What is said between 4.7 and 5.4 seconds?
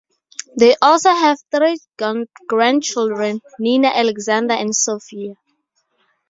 Sofia.